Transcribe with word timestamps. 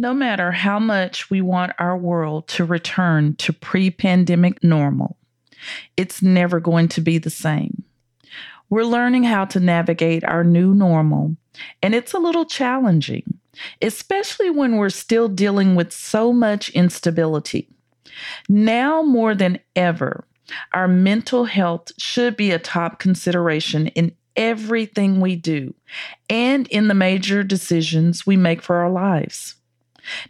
No 0.00 0.14
matter 0.14 0.50
how 0.50 0.78
much 0.78 1.28
we 1.28 1.42
want 1.42 1.72
our 1.78 1.94
world 1.94 2.48
to 2.48 2.64
return 2.64 3.36
to 3.36 3.52
pre 3.52 3.90
pandemic 3.90 4.64
normal, 4.64 5.18
it's 5.94 6.22
never 6.22 6.58
going 6.58 6.88
to 6.88 7.02
be 7.02 7.18
the 7.18 7.28
same. 7.28 7.84
We're 8.70 8.84
learning 8.84 9.24
how 9.24 9.44
to 9.44 9.60
navigate 9.60 10.24
our 10.24 10.42
new 10.42 10.72
normal, 10.72 11.36
and 11.82 11.94
it's 11.94 12.14
a 12.14 12.18
little 12.18 12.46
challenging, 12.46 13.40
especially 13.82 14.48
when 14.48 14.78
we're 14.78 14.88
still 14.88 15.28
dealing 15.28 15.74
with 15.74 15.92
so 15.92 16.32
much 16.32 16.70
instability. 16.70 17.68
Now 18.48 19.02
more 19.02 19.34
than 19.34 19.58
ever, 19.76 20.24
our 20.72 20.88
mental 20.88 21.44
health 21.44 21.92
should 21.98 22.38
be 22.38 22.52
a 22.52 22.58
top 22.58 23.00
consideration 23.00 23.88
in 23.88 24.12
everything 24.34 25.20
we 25.20 25.36
do 25.36 25.74
and 26.30 26.66
in 26.68 26.88
the 26.88 26.94
major 26.94 27.42
decisions 27.42 28.26
we 28.26 28.38
make 28.38 28.62
for 28.62 28.76
our 28.76 28.90
lives. 28.90 29.56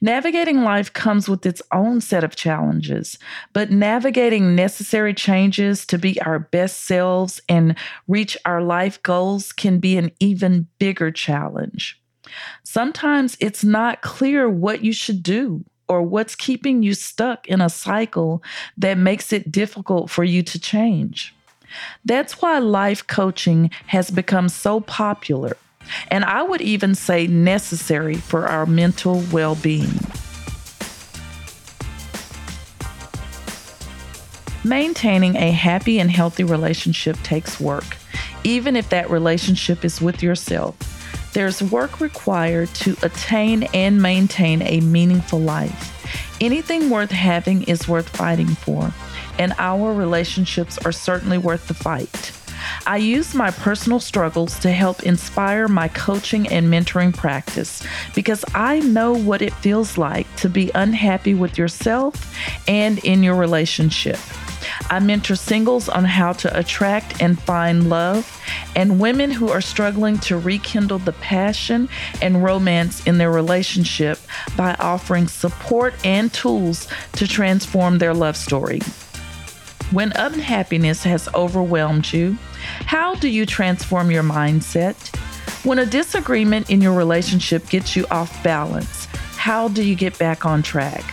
Navigating 0.01 0.63
life 0.63 0.93
comes 0.93 1.29
with 1.29 1.45
its 1.47 1.63
own 1.73 2.01
set 2.01 2.25
of 2.25 2.37
challenges, 2.37 3.19
but 3.53 3.71
navigating 3.71 4.55
necessary 4.55 5.15
changes 5.15 5.87
to 5.87 5.99
be 5.99 6.21
our 6.23 6.39
best 6.39 6.83
selves 6.83 7.41
and 7.49 7.77
reach 8.09 8.37
our 8.45 8.63
life 8.63 9.03
goals 9.03 9.53
can 9.53 9.79
be 9.79 9.97
an 9.97 10.11
even 10.21 10.67
bigger 10.79 11.11
challenge. 11.11 12.01
Sometimes 12.63 13.37
it's 13.41 13.65
not 13.65 14.03
clear 14.03 14.49
what 14.49 14.85
you 14.85 14.93
should 14.93 15.23
do 15.23 15.65
or 15.89 16.03
what's 16.03 16.37
keeping 16.37 16.83
you 16.83 16.95
stuck 16.95 17.49
in 17.49 17.61
a 17.61 17.69
cycle 17.69 18.43
that 18.77 18.97
makes 18.97 19.33
it 19.33 19.51
difficult 19.51 20.09
for 20.09 20.23
you 20.23 20.43
to 20.43 20.59
change. 20.59 21.35
That's 22.05 22.41
why 22.41 22.59
life 22.59 23.07
coaching 23.07 23.71
has 23.87 24.11
become 24.11 24.49
so 24.49 24.81
popular 24.81 25.57
and 26.09 26.25
I 26.25 26.43
would 26.43 26.61
even 26.61 26.95
say 26.95 27.27
necessary 27.27 28.17
for 28.17 28.47
our 28.47 28.67
mental 28.67 29.23
well 29.33 29.55
being. 29.55 29.91
Maintaining 34.63 35.37
a 35.37 35.51
happy 35.51 35.99
and 35.99 36.11
healthy 36.11 36.45
relationship 36.45 37.17
takes 37.23 37.59
work, 37.59 37.97
even 38.45 38.77
if 38.77 38.91
that 38.91 39.09
relationship 39.09 39.85
is 39.85 40.01
with 40.01 40.23
yourself. 40.23 40.77
There's 41.33 41.63
work 41.63 42.01
required 42.01 42.69
to 42.77 42.97
attain 43.03 43.63
and 43.73 44.03
maintain 44.03 44.63
a 44.63 44.81
meaningful 44.81 45.41
life. 45.41 45.97
Anything 46.41 46.91
worth 46.91 47.11
having 47.11 47.63
is 47.63 47.89
worth 47.89 48.09
fighting 48.09 48.49
for, 48.49 48.93
and 49.39 49.55
our 49.59 49.95
relationships 49.95 50.77
are 50.79 50.93
certainly 50.93 51.39
worth 51.39 51.69
the 51.69 51.75
fight. 51.75 52.33
I 52.87 52.97
use 52.99 53.35
my 53.35 53.51
personal 53.51 54.01
struggles 54.01 54.59
to 54.61 54.71
help 54.71 55.03
inspire 55.03 55.69
my 55.69 55.89
coaching 55.89 56.49
and 56.49 56.67
mentoring 56.67 57.17
practice 57.17 57.83
because 58.15 58.45
I 58.55 58.81
know 58.81 59.13
what 59.13 59.43
it 59.43 59.55
feels 59.55 59.99
like 59.99 60.35
to 60.37 60.49
be 60.49 60.71
unhappy 60.75 61.35
with 61.35 61.59
yourself 61.59 62.35
and 62.69 62.99
in 63.05 63.23
your 63.23 63.37
relationship. 63.37 64.19
I 64.91 65.01
mentor 65.01 65.37
singles 65.37 65.89
on 65.89 66.05
how 66.05 66.33
to 66.35 66.59
attract 66.59 67.23
and 67.23 67.41
find 67.41 67.89
love, 67.89 68.41
and 68.77 69.01
women 69.01 69.31
who 69.31 69.49
are 69.49 69.61
struggling 69.61 70.19
to 70.19 70.39
rekindle 70.39 70.99
the 70.99 71.13
passion 71.13 71.89
and 72.21 72.43
romance 72.43 73.07
in 73.07 73.19
their 73.19 73.31
relationship 73.31 74.19
by 74.57 74.75
offering 74.75 75.29
support 75.29 75.95
and 76.05 76.33
tools 76.33 76.89
to 77.13 77.27
transform 77.27 77.99
their 77.99 78.15
love 78.15 78.37
story. 78.37 78.81
When 79.93 80.13
unhappiness 80.15 81.03
has 81.05 81.29
overwhelmed 81.35 82.13
you, 82.13 82.39
how 82.61 83.15
do 83.15 83.29
you 83.29 83.47
transform 83.47 84.11
your 84.11 84.23
mindset? 84.23 85.17
When 85.65 85.79
a 85.79 85.87
disagreement 85.87 86.71
in 86.71 86.81
your 86.81 86.95
relationship 86.95 87.69
gets 87.69 87.95
you 87.95 88.07
off 88.11 88.43
balance, 88.43 89.07
how 89.37 89.69
do 89.69 89.85
you 89.85 89.95
get 89.95 90.19
back 90.19 90.45
on 90.47 90.63
track? 90.63 91.05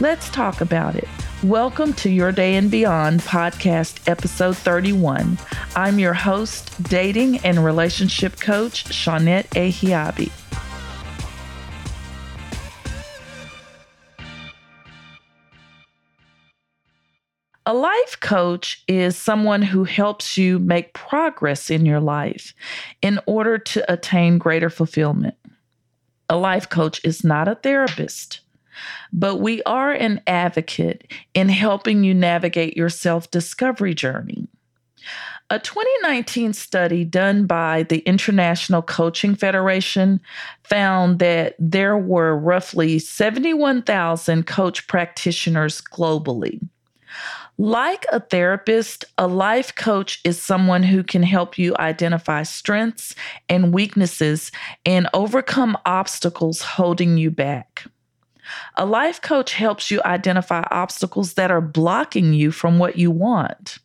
Let's 0.00 0.30
talk 0.30 0.60
about 0.60 0.96
it. 0.96 1.08
Welcome 1.42 1.92
to 1.94 2.10
Your 2.10 2.32
Day 2.32 2.56
and 2.56 2.70
Beyond 2.70 3.20
podcast 3.20 4.08
episode 4.08 4.56
31. 4.56 5.38
I'm 5.76 5.98
your 5.98 6.14
host, 6.14 6.82
dating 6.84 7.38
and 7.38 7.64
relationship 7.64 8.40
coach, 8.40 8.84
Shawnette 8.86 9.48
Ahiabi. 9.50 10.32
A 17.68 17.74
life 17.74 18.18
coach 18.20 18.82
is 18.88 19.14
someone 19.14 19.60
who 19.60 19.84
helps 19.84 20.38
you 20.38 20.58
make 20.58 20.94
progress 20.94 21.68
in 21.68 21.84
your 21.84 22.00
life 22.00 22.54
in 23.02 23.20
order 23.26 23.58
to 23.58 23.92
attain 23.92 24.38
greater 24.38 24.70
fulfillment. 24.70 25.34
A 26.30 26.36
life 26.38 26.70
coach 26.70 26.98
is 27.04 27.22
not 27.22 27.46
a 27.46 27.56
therapist, 27.56 28.40
but 29.12 29.36
we 29.36 29.62
are 29.64 29.92
an 29.92 30.22
advocate 30.26 31.12
in 31.34 31.50
helping 31.50 32.04
you 32.04 32.14
navigate 32.14 32.74
your 32.74 32.88
self 32.88 33.30
discovery 33.30 33.92
journey. 33.92 34.48
A 35.50 35.58
2019 35.58 36.54
study 36.54 37.04
done 37.04 37.44
by 37.44 37.82
the 37.82 37.98
International 37.98 38.80
Coaching 38.80 39.34
Federation 39.34 40.22
found 40.64 41.18
that 41.18 41.54
there 41.58 41.98
were 41.98 42.34
roughly 42.34 42.98
71,000 42.98 44.46
coach 44.46 44.86
practitioners 44.86 45.82
globally. 45.82 46.66
Like 47.56 48.06
a 48.12 48.20
therapist, 48.20 49.04
a 49.16 49.26
life 49.26 49.74
coach 49.74 50.20
is 50.24 50.40
someone 50.40 50.84
who 50.84 51.02
can 51.02 51.22
help 51.22 51.58
you 51.58 51.74
identify 51.78 52.44
strengths 52.44 53.14
and 53.48 53.72
weaknesses 53.74 54.52
and 54.86 55.08
overcome 55.12 55.76
obstacles 55.84 56.62
holding 56.62 57.18
you 57.18 57.30
back. 57.30 57.84
A 58.76 58.86
life 58.86 59.20
coach 59.20 59.54
helps 59.54 59.90
you 59.90 60.00
identify 60.04 60.62
obstacles 60.70 61.34
that 61.34 61.50
are 61.50 61.60
blocking 61.60 62.32
you 62.32 62.50
from 62.50 62.78
what 62.78 62.96
you 62.96 63.10
want. 63.10 63.78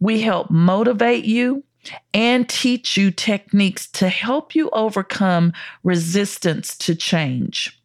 We 0.00 0.22
help 0.22 0.50
motivate 0.50 1.24
you 1.24 1.64
and 2.12 2.48
teach 2.48 2.96
you 2.96 3.10
techniques 3.10 3.86
to 3.88 4.08
help 4.08 4.54
you 4.54 4.70
overcome 4.70 5.52
resistance 5.84 6.76
to 6.78 6.94
change. 6.94 7.75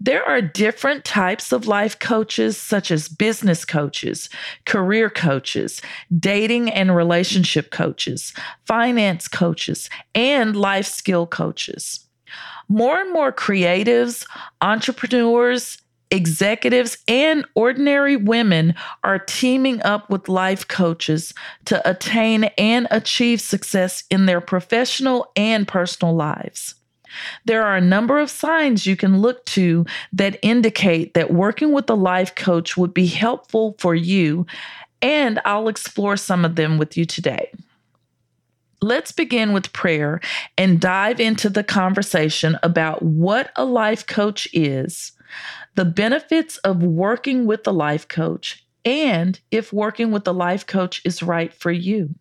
There 0.00 0.24
are 0.24 0.40
different 0.40 1.04
types 1.04 1.52
of 1.52 1.66
life 1.66 1.98
coaches, 1.98 2.56
such 2.56 2.90
as 2.90 3.08
business 3.08 3.64
coaches, 3.64 4.28
career 4.66 5.10
coaches, 5.10 5.80
dating 6.18 6.70
and 6.70 6.94
relationship 6.94 7.70
coaches, 7.70 8.32
finance 8.66 9.28
coaches, 9.28 9.90
and 10.14 10.56
life 10.56 10.86
skill 10.86 11.26
coaches. 11.26 12.06
More 12.68 13.00
and 13.00 13.12
more 13.12 13.32
creatives, 13.32 14.26
entrepreneurs, 14.60 15.78
executives, 16.10 16.98
and 17.08 17.44
ordinary 17.54 18.16
women 18.16 18.74
are 19.04 19.18
teaming 19.18 19.82
up 19.82 20.10
with 20.10 20.28
life 20.28 20.66
coaches 20.66 21.34
to 21.66 21.88
attain 21.88 22.44
and 22.58 22.86
achieve 22.90 23.40
success 23.40 24.04
in 24.10 24.26
their 24.26 24.40
professional 24.40 25.30
and 25.36 25.66
personal 25.66 26.14
lives. 26.14 26.74
There 27.44 27.62
are 27.62 27.76
a 27.76 27.80
number 27.80 28.18
of 28.18 28.30
signs 28.30 28.86
you 28.86 28.96
can 28.96 29.20
look 29.20 29.44
to 29.46 29.86
that 30.12 30.38
indicate 30.42 31.14
that 31.14 31.32
working 31.32 31.72
with 31.72 31.88
a 31.90 31.94
life 31.94 32.34
coach 32.34 32.76
would 32.76 32.94
be 32.94 33.06
helpful 33.06 33.76
for 33.78 33.94
you, 33.94 34.46
and 35.02 35.40
I'll 35.44 35.68
explore 35.68 36.16
some 36.16 36.44
of 36.44 36.56
them 36.56 36.78
with 36.78 36.96
you 36.96 37.04
today. 37.04 37.50
Let's 38.82 39.12
begin 39.12 39.52
with 39.52 39.72
prayer 39.72 40.20
and 40.56 40.80
dive 40.80 41.20
into 41.20 41.50
the 41.50 41.64
conversation 41.64 42.56
about 42.62 43.02
what 43.02 43.52
a 43.56 43.64
life 43.64 44.06
coach 44.06 44.48
is, 44.54 45.12
the 45.74 45.84
benefits 45.84 46.56
of 46.58 46.82
working 46.82 47.44
with 47.44 47.66
a 47.66 47.72
life 47.72 48.08
coach, 48.08 48.64
and 48.84 49.38
if 49.50 49.72
working 49.72 50.10
with 50.10 50.26
a 50.26 50.32
life 50.32 50.66
coach 50.66 51.02
is 51.04 51.22
right 51.22 51.52
for 51.52 51.70
you. 51.70 52.14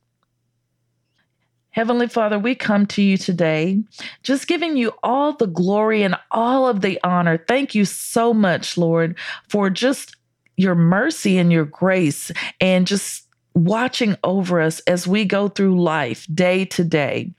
Heavenly 1.79 2.09
Father, 2.09 2.38
we 2.38 2.56
come 2.56 2.85
to 2.88 3.01
you 3.01 3.16
today 3.16 3.81
just 4.22 4.47
giving 4.47 4.75
you 4.75 4.91
all 5.01 5.31
the 5.31 5.47
glory 5.47 6.03
and 6.03 6.13
all 6.29 6.67
of 6.67 6.81
the 6.81 7.00
honor. 7.06 7.38
Thank 7.47 7.73
you 7.73 7.85
so 7.85 8.34
much, 8.34 8.78
Lord, 8.78 9.17
for 9.47 9.70
just 9.70 10.17
your 10.58 10.76
mercy 10.76 11.37
and 11.37 11.53
your 11.53 11.64
grace 11.64 12.34
and 12.59 12.85
just 12.85 13.26
watching 13.53 14.17
over 14.26 14.59
us 14.59 14.81
as 14.81 15.08
we 15.08 15.23
go 15.23 15.47
through 15.47 15.81
life 15.81 16.28
day 16.34 16.66
to 16.66 16.84
day. 16.84 17.31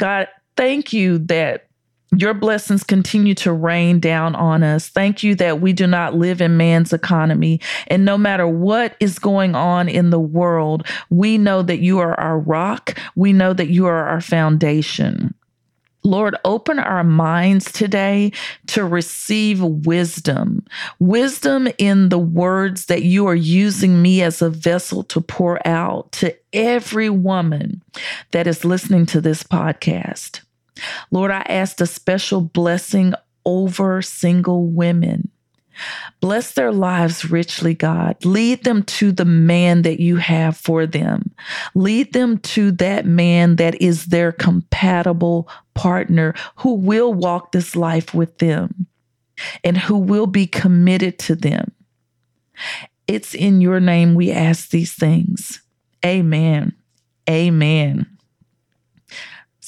God, 0.00 0.26
thank 0.56 0.92
you 0.92 1.18
that 1.18 1.63
your 2.16 2.34
blessings 2.34 2.82
continue 2.82 3.34
to 3.36 3.52
rain 3.52 4.00
down 4.00 4.34
on 4.34 4.62
us. 4.62 4.88
Thank 4.88 5.22
you 5.22 5.34
that 5.36 5.60
we 5.60 5.72
do 5.72 5.86
not 5.86 6.14
live 6.14 6.40
in 6.40 6.56
man's 6.56 6.92
economy. 6.92 7.60
And 7.86 8.04
no 8.04 8.18
matter 8.18 8.46
what 8.46 8.96
is 9.00 9.18
going 9.18 9.54
on 9.54 9.88
in 9.88 10.10
the 10.10 10.20
world, 10.20 10.86
we 11.10 11.38
know 11.38 11.62
that 11.62 11.78
you 11.78 11.98
are 11.98 12.18
our 12.18 12.38
rock. 12.38 12.98
We 13.14 13.32
know 13.32 13.52
that 13.52 13.68
you 13.68 13.86
are 13.86 14.04
our 14.04 14.20
foundation. 14.20 15.34
Lord, 16.06 16.36
open 16.44 16.78
our 16.78 17.02
minds 17.02 17.72
today 17.72 18.32
to 18.66 18.84
receive 18.84 19.62
wisdom. 19.62 20.62
Wisdom 20.98 21.66
in 21.78 22.10
the 22.10 22.18
words 22.18 22.86
that 22.86 23.04
you 23.04 23.26
are 23.26 23.34
using 23.34 24.02
me 24.02 24.20
as 24.20 24.42
a 24.42 24.50
vessel 24.50 25.02
to 25.04 25.22
pour 25.22 25.66
out 25.66 26.12
to 26.12 26.36
every 26.52 27.08
woman 27.08 27.82
that 28.32 28.46
is 28.46 28.66
listening 28.66 29.06
to 29.06 29.20
this 29.22 29.42
podcast. 29.42 30.43
Lord, 31.10 31.30
I 31.30 31.40
ask 31.48 31.80
a 31.80 31.86
special 31.86 32.40
blessing 32.40 33.14
over 33.44 34.02
single 34.02 34.66
women. 34.66 35.30
Bless 36.20 36.52
their 36.52 36.72
lives 36.72 37.30
richly, 37.30 37.74
God. 37.74 38.24
Lead 38.24 38.64
them 38.64 38.84
to 38.84 39.12
the 39.12 39.24
man 39.24 39.82
that 39.82 40.00
you 40.00 40.16
have 40.16 40.56
for 40.56 40.86
them. 40.86 41.34
Lead 41.74 42.12
them 42.12 42.38
to 42.38 42.70
that 42.72 43.06
man 43.06 43.56
that 43.56 43.80
is 43.80 44.06
their 44.06 44.32
compatible 44.32 45.48
partner 45.74 46.34
who 46.56 46.74
will 46.74 47.12
walk 47.12 47.52
this 47.52 47.74
life 47.74 48.14
with 48.14 48.38
them 48.38 48.86
and 49.64 49.76
who 49.76 49.98
will 49.98 50.26
be 50.26 50.46
committed 50.46 51.18
to 51.18 51.34
them. 51.34 51.72
It's 53.06 53.34
in 53.34 53.60
your 53.60 53.80
name 53.80 54.14
we 54.14 54.30
ask 54.30 54.70
these 54.70 54.92
things. 54.92 55.60
Amen. 56.04 56.72
Amen. 57.28 58.13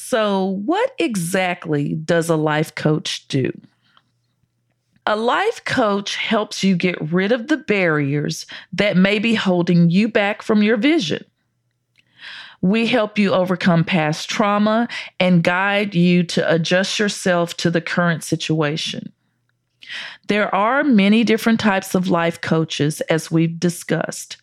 So, 0.08 0.60
what 0.64 0.92
exactly 1.00 1.94
does 1.94 2.28
a 2.28 2.36
life 2.36 2.76
coach 2.76 3.26
do? 3.26 3.50
A 5.04 5.16
life 5.16 5.64
coach 5.64 6.14
helps 6.14 6.62
you 6.62 6.76
get 6.76 7.10
rid 7.10 7.32
of 7.32 7.48
the 7.48 7.56
barriers 7.56 8.46
that 8.72 8.96
may 8.96 9.18
be 9.18 9.34
holding 9.34 9.90
you 9.90 10.06
back 10.06 10.42
from 10.42 10.62
your 10.62 10.76
vision. 10.76 11.24
We 12.60 12.86
help 12.86 13.18
you 13.18 13.32
overcome 13.32 13.82
past 13.82 14.30
trauma 14.30 14.86
and 15.18 15.42
guide 15.42 15.96
you 15.96 16.22
to 16.22 16.54
adjust 16.54 17.00
yourself 17.00 17.56
to 17.56 17.68
the 17.68 17.80
current 17.80 18.22
situation. 18.22 19.12
There 20.28 20.54
are 20.54 20.84
many 20.84 21.24
different 21.24 21.58
types 21.58 21.96
of 21.96 22.06
life 22.06 22.40
coaches, 22.40 23.00
as 23.10 23.32
we've 23.32 23.58
discussed, 23.58 24.36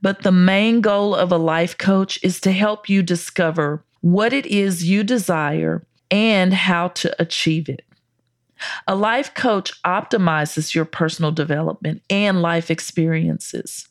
but 0.00 0.22
the 0.22 0.30
main 0.30 0.80
goal 0.80 1.12
of 1.12 1.32
a 1.32 1.38
life 1.38 1.76
coach 1.76 2.20
is 2.22 2.40
to 2.42 2.52
help 2.52 2.88
you 2.88 3.02
discover 3.02 3.82
what 4.00 4.32
it 4.32 4.46
is 4.46 4.88
you 4.88 5.02
desire 5.04 5.84
and 6.10 6.54
how 6.54 6.88
to 6.88 7.14
achieve 7.20 7.68
it. 7.68 7.82
A 8.86 8.94
life 8.94 9.34
coach 9.34 9.80
optimizes 9.82 10.74
your 10.74 10.84
personal 10.84 11.30
development 11.30 12.02
and 12.10 12.42
life 12.42 12.70
experiences. 12.70 13.88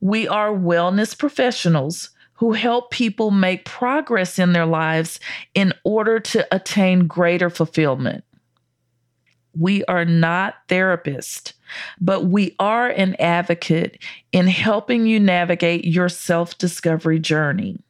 We 0.00 0.28
are 0.28 0.50
wellness 0.52 1.16
professionals 1.18 2.10
who 2.34 2.52
help 2.52 2.92
people 2.92 3.32
make 3.32 3.64
progress 3.64 4.38
in 4.38 4.52
their 4.52 4.66
lives 4.66 5.18
in 5.54 5.72
order 5.82 6.20
to 6.20 6.46
attain 6.54 7.08
greater 7.08 7.50
fulfillment. 7.50 8.22
We 9.58 9.84
are 9.86 10.04
not 10.04 10.54
therapists, 10.68 11.54
but 12.00 12.26
we 12.26 12.54
are 12.60 12.88
an 12.90 13.16
advocate 13.18 14.00
in 14.30 14.46
helping 14.46 15.04
you 15.04 15.18
navigate 15.18 15.84
your 15.84 16.08
self 16.08 16.56
discovery 16.58 17.18
journey. 17.18 17.80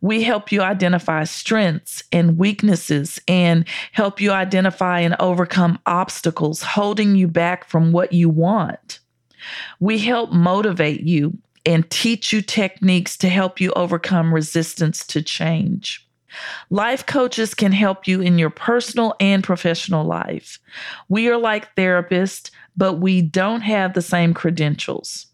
We 0.00 0.22
help 0.22 0.52
you 0.52 0.62
identify 0.62 1.24
strengths 1.24 2.02
and 2.12 2.38
weaknesses 2.38 3.20
and 3.28 3.66
help 3.92 4.20
you 4.20 4.32
identify 4.32 5.00
and 5.00 5.16
overcome 5.20 5.78
obstacles 5.86 6.62
holding 6.62 7.16
you 7.16 7.28
back 7.28 7.64
from 7.68 7.92
what 7.92 8.12
you 8.12 8.28
want. 8.28 9.00
We 9.80 9.98
help 9.98 10.32
motivate 10.32 11.02
you 11.02 11.36
and 11.64 11.88
teach 11.90 12.32
you 12.32 12.42
techniques 12.42 13.16
to 13.18 13.28
help 13.28 13.60
you 13.60 13.72
overcome 13.72 14.34
resistance 14.34 15.06
to 15.08 15.22
change. 15.22 16.06
Life 16.70 17.06
coaches 17.06 17.54
can 17.54 17.72
help 17.72 18.08
you 18.08 18.20
in 18.20 18.38
your 18.38 18.50
personal 18.50 19.14
and 19.20 19.44
professional 19.44 20.04
life. 20.04 20.58
We 21.08 21.28
are 21.28 21.36
like 21.36 21.74
therapists, 21.76 22.50
but 22.76 22.94
we 22.94 23.20
don't 23.20 23.60
have 23.60 23.92
the 23.92 24.02
same 24.02 24.32
credentials. 24.32 25.26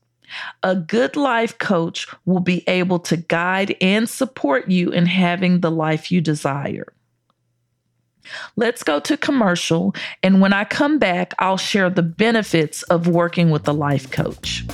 A 0.62 0.76
good 0.76 1.16
life 1.16 1.58
coach 1.58 2.06
will 2.26 2.40
be 2.40 2.64
able 2.68 2.98
to 3.00 3.16
guide 3.16 3.76
and 3.80 4.08
support 4.08 4.70
you 4.70 4.90
in 4.90 5.06
having 5.06 5.60
the 5.60 5.70
life 5.70 6.10
you 6.10 6.20
desire. 6.20 6.92
Let's 8.56 8.82
go 8.82 9.00
to 9.00 9.16
commercial, 9.16 9.94
and 10.22 10.40
when 10.40 10.52
I 10.52 10.64
come 10.64 10.98
back, 10.98 11.34
I'll 11.38 11.56
share 11.56 11.88
the 11.88 12.02
benefits 12.02 12.82
of 12.84 13.08
working 13.08 13.50
with 13.50 13.66
a 13.66 13.72
life 13.72 14.10
coach. 14.10 14.66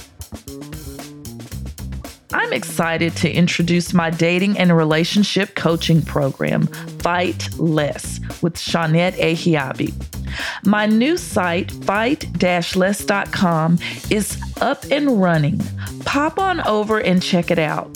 I'm 2.33 2.53
excited 2.53 3.15
to 3.19 3.31
introduce 3.31 3.95
my 3.95 4.11
dating 4.11 4.59
and 4.59 4.77
relationship 4.77 5.55
coaching 5.55 6.03
program, 6.03 6.67
Fight 6.99 7.49
Less, 7.59 8.19
with 8.43 8.57
Shawnette 8.57 9.15
Ahiabi. 9.15 9.95
My 10.65 10.87
new 10.87 11.17
site, 11.17 11.71
fight-less.com, 11.71 13.79
is 14.11 14.37
up 14.61 14.85
and 14.91 15.21
running. 15.21 15.61
Pop 16.05 16.39
on 16.39 16.61
over 16.67 16.99
and 16.99 17.23
check 17.23 17.51
it 17.51 17.59
out. 17.59 17.89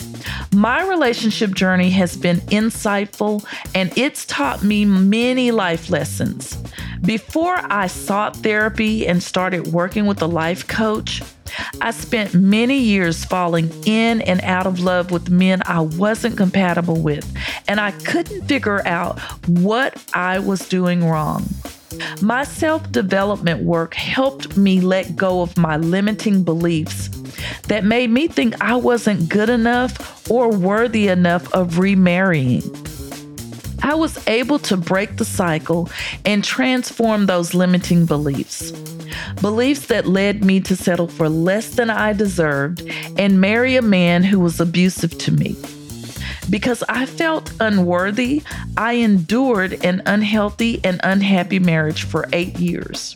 My 0.53 0.87
relationship 0.87 1.53
journey 1.53 1.89
has 1.91 2.17
been 2.17 2.37
insightful 2.47 3.45
and 3.75 3.95
it's 3.97 4.25
taught 4.25 4.63
me 4.63 4.85
many 4.85 5.51
life 5.51 5.89
lessons. 5.89 6.57
Before 7.01 7.57
I 7.71 7.87
sought 7.87 8.35
therapy 8.37 9.07
and 9.07 9.23
started 9.23 9.67
working 9.67 10.05
with 10.05 10.21
a 10.21 10.27
life 10.27 10.67
coach, 10.67 11.21
I 11.81 11.91
spent 11.91 12.33
many 12.33 12.77
years 12.77 13.23
falling 13.25 13.71
in 13.85 14.21
and 14.21 14.41
out 14.41 14.67
of 14.67 14.79
love 14.79 15.11
with 15.11 15.29
men 15.29 15.61
I 15.65 15.81
wasn't 15.81 16.37
compatible 16.37 17.01
with, 17.01 17.31
and 17.67 17.79
I 17.79 17.91
couldn't 17.91 18.47
figure 18.47 18.85
out 18.85 19.19
what 19.47 20.03
I 20.13 20.39
was 20.39 20.67
doing 20.67 21.05
wrong. 21.05 21.47
My 22.21 22.43
self 22.43 22.91
development 22.91 23.63
work 23.63 23.93
helped 23.93 24.57
me 24.57 24.81
let 24.81 25.15
go 25.15 25.41
of 25.41 25.57
my 25.57 25.77
limiting 25.77 26.43
beliefs 26.43 27.09
that 27.67 27.83
made 27.83 28.09
me 28.09 28.27
think 28.27 28.61
I 28.61 28.75
wasn't 28.75 29.29
good 29.29 29.49
enough 29.49 30.29
or 30.29 30.49
worthy 30.49 31.07
enough 31.07 31.51
of 31.53 31.79
remarrying. 31.79 32.63
I 33.81 33.95
was 33.95 34.27
able 34.27 34.59
to 34.59 34.77
break 34.77 35.17
the 35.17 35.25
cycle 35.25 35.89
and 36.25 36.43
transform 36.43 37.25
those 37.25 37.53
limiting 37.53 38.05
beliefs. 38.05 38.71
Beliefs 39.41 39.87
that 39.87 40.05
led 40.05 40.43
me 40.43 40.59
to 40.61 40.75
settle 40.75 41.07
for 41.07 41.29
less 41.29 41.69
than 41.75 41.89
I 41.89 42.13
deserved 42.13 42.83
and 43.17 43.41
marry 43.41 43.75
a 43.75 43.81
man 43.81 44.23
who 44.23 44.39
was 44.39 44.59
abusive 44.59 45.17
to 45.19 45.31
me. 45.31 45.55
Because 46.49 46.83
I 46.89 47.05
felt 47.05 47.53
unworthy, 47.59 48.43
I 48.77 48.93
endured 48.93 49.83
an 49.85 50.01
unhealthy 50.05 50.79
and 50.83 50.99
unhappy 51.03 51.59
marriage 51.59 52.03
for 52.03 52.27
eight 52.33 52.57
years. 52.59 53.15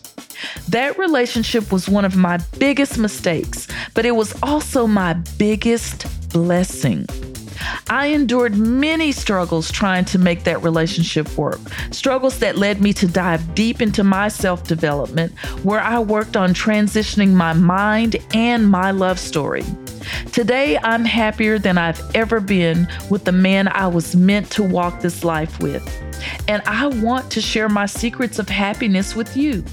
That 0.69 0.97
relationship 0.97 1.71
was 1.71 1.87
one 1.89 2.05
of 2.05 2.15
my 2.15 2.37
biggest 2.57 2.97
mistakes, 2.97 3.67
but 3.93 4.05
it 4.05 4.15
was 4.15 4.35
also 4.43 4.87
my 4.87 5.13
biggest 5.37 6.05
blessing. 6.29 7.07
I 7.89 8.07
endured 8.07 8.57
many 8.57 9.11
struggles 9.11 9.71
trying 9.71 10.05
to 10.05 10.17
make 10.17 10.43
that 10.43 10.63
relationship 10.63 11.37
work, 11.37 11.59
struggles 11.91 12.39
that 12.39 12.57
led 12.57 12.81
me 12.81 12.93
to 12.93 13.07
dive 13.07 13.55
deep 13.55 13.81
into 13.81 14.03
my 14.03 14.27
self 14.27 14.65
development, 14.65 15.37
where 15.63 15.79
I 15.79 15.99
worked 15.99 16.35
on 16.35 16.53
transitioning 16.53 17.33
my 17.33 17.53
mind 17.53 18.17
and 18.33 18.69
my 18.69 18.91
love 18.91 19.19
story. 19.19 19.63
Today, 20.31 20.77
I'm 20.77 21.05
happier 21.05 21.59
than 21.59 21.77
I've 21.77 22.01
ever 22.15 22.39
been 22.39 22.87
with 23.09 23.25
the 23.25 23.31
man 23.31 23.67
I 23.67 23.87
was 23.87 24.15
meant 24.15 24.49
to 24.51 24.63
walk 24.63 25.01
this 25.01 25.23
life 25.23 25.59
with. 25.59 25.83
And 26.47 26.61
I 26.65 26.87
want 26.87 27.31
to 27.31 27.41
share 27.41 27.69
my 27.69 27.85
secrets 27.85 28.39
of 28.39 28.49
happiness 28.49 29.15
with 29.15 29.35
you. 29.35 29.63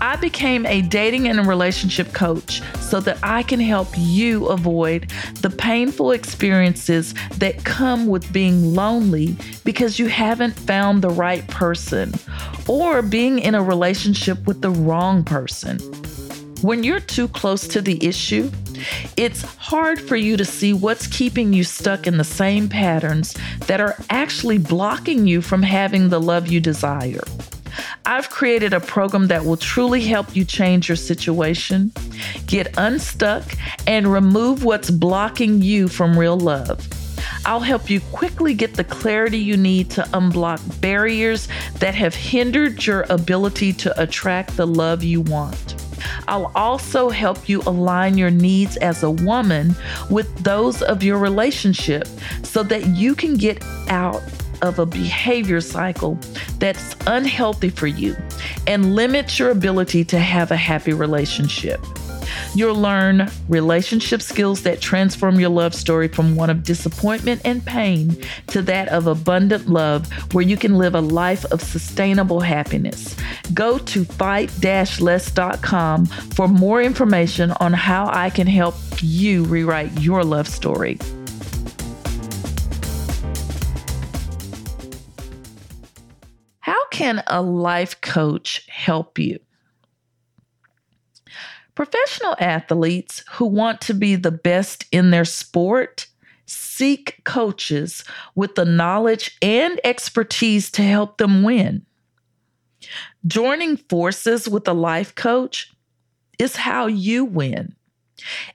I 0.00 0.16
became 0.16 0.66
a 0.66 0.82
dating 0.82 1.28
and 1.28 1.46
relationship 1.46 2.12
coach 2.12 2.62
so 2.80 3.00
that 3.00 3.18
I 3.22 3.42
can 3.42 3.60
help 3.60 3.88
you 3.96 4.46
avoid 4.46 5.10
the 5.42 5.50
painful 5.50 6.12
experiences 6.12 7.14
that 7.36 7.64
come 7.64 8.06
with 8.06 8.32
being 8.32 8.74
lonely 8.74 9.36
because 9.64 9.98
you 9.98 10.08
haven't 10.08 10.58
found 10.58 11.02
the 11.02 11.10
right 11.10 11.46
person 11.48 12.12
or 12.66 13.02
being 13.02 13.38
in 13.38 13.54
a 13.54 13.62
relationship 13.62 14.46
with 14.46 14.60
the 14.60 14.70
wrong 14.70 15.22
person. 15.22 15.78
When 16.62 16.84
you're 16.84 17.00
too 17.00 17.26
close 17.26 17.66
to 17.68 17.80
the 17.80 18.04
issue, 18.06 18.50
it's 19.16 19.42
hard 19.56 19.98
for 19.98 20.16
you 20.16 20.36
to 20.36 20.44
see 20.44 20.74
what's 20.74 21.06
keeping 21.06 21.54
you 21.54 21.64
stuck 21.64 22.06
in 22.06 22.18
the 22.18 22.24
same 22.24 22.68
patterns 22.68 23.34
that 23.66 23.80
are 23.80 23.96
actually 24.10 24.58
blocking 24.58 25.26
you 25.26 25.40
from 25.40 25.62
having 25.62 26.10
the 26.10 26.20
love 26.20 26.48
you 26.48 26.60
desire. 26.60 27.24
I've 28.04 28.28
created 28.28 28.74
a 28.74 28.80
program 28.80 29.28
that 29.28 29.46
will 29.46 29.56
truly 29.56 30.02
help 30.02 30.36
you 30.36 30.44
change 30.44 30.86
your 30.86 30.96
situation, 30.96 31.92
get 32.46 32.76
unstuck, 32.76 33.44
and 33.86 34.12
remove 34.12 34.62
what's 34.62 34.90
blocking 34.90 35.62
you 35.62 35.88
from 35.88 36.18
real 36.18 36.38
love. 36.38 36.86
I'll 37.46 37.60
help 37.60 37.88
you 37.88 38.00
quickly 38.12 38.52
get 38.52 38.74
the 38.74 38.84
clarity 38.84 39.38
you 39.38 39.56
need 39.56 39.88
to 39.92 40.02
unblock 40.12 40.80
barriers 40.82 41.48
that 41.78 41.94
have 41.94 42.14
hindered 42.14 42.84
your 42.84 43.06
ability 43.08 43.72
to 43.74 44.02
attract 44.02 44.58
the 44.58 44.66
love 44.66 45.02
you 45.02 45.22
want. 45.22 45.79
I'll 46.28 46.52
also 46.54 47.08
help 47.08 47.48
you 47.48 47.62
align 47.62 48.18
your 48.18 48.30
needs 48.30 48.76
as 48.78 49.02
a 49.02 49.10
woman 49.10 49.74
with 50.08 50.32
those 50.42 50.82
of 50.82 51.02
your 51.02 51.18
relationship 51.18 52.06
so 52.42 52.62
that 52.64 52.86
you 52.86 53.14
can 53.14 53.36
get 53.36 53.64
out 53.88 54.22
of 54.62 54.78
a 54.78 54.86
behavior 54.86 55.60
cycle 55.60 56.18
that's 56.58 56.94
unhealthy 57.06 57.70
for 57.70 57.86
you 57.86 58.14
and 58.66 58.94
limits 58.94 59.38
your 59.38 59.50
ability 59.50 60.04
to 60.04 60.18
have 60.18 60.50
a 60.50 60.56
happy 60.56 60.92
relationship. 60.92 61.80
You'll 62.54 62.74
learn 62.74 63.30
relationship 63.48 64.22
skills 64.22 64.62
that 64.62 64.80
transform 64.80 65.38
your 65.38 65.50
love 65.50 65.74
story 65.74 66.08
from 66.08 66.36
one 66.36 66.50
of 66.50 66.62
disappointment 66.62 67.42
and 67.44 67.64
pain 67.64 68.16
to 68.48 68.62
that 68.62 68.88
of 68.88 69.06
abundant 69.06 69.68
love, 69.68 70.10
where 70.32 70.44
you 70.44 70.56
can 70.56 70.78
live 70.78 70.94
a 70.94 71.00
life 71.00 71.44
of 71.46 71.62
sustainable 71.62 72.40
happiness. 72.40 73.16
Go 73.54 73.78
to 73.78 74.04
fight-less.com 74.04 76.06
for 76.06 76.48
more 76.48 76.82
information 76.82 77.50
on 77.52 77.72
how 77.72 78.08
I 78.12 78.30
can 78.30 78.46
help 78.46 78.74
you 79.00 79.44
rewrite 79.44 80.00
your 80.00 80.24
love 80.24 80.48
story. 80.48 80.98
How 86.60 86.86
can 86.90 87.22
a 87.26 87.42
life 87.42 88.00
coach 88.00 88.66
help 88.68 89.18
you? 89.18 89.38
Professional 91.74 92.36
athletes 92.38 93.24
who 93.32 93.46
want 93.46 93.80
to 93.82 93.94
be 93.94 94.16
the 94.16 94.30
best 94.30 94.84
in 94.92 95.10
their 95.10 95.24
sport 95.24 96.06
seek 96.46 97.22
coaches 97.24 98.04
with 98.34 98.56
the 98.56 98.64
knowledge 98.64 99.36
and 99.40 99.80
expertise 99.84 100.70
to 100.72 100.82
help 100.82 101.18
them 101.18 101.42
win. 101.42 101.86
Joining 103.26 103.76
forces 103.76 104.48
with 104.48 104.66
a 104.66 104.72
life 104.72 105.14
coach 105.14 105.72
is 106.38 106.56
how 106.56 106.86
you 106.86 107.24
win. 107.24 107.74